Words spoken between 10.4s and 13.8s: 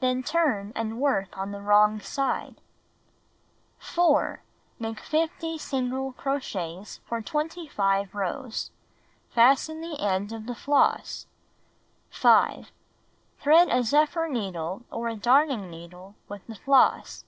the floss. 5. Thread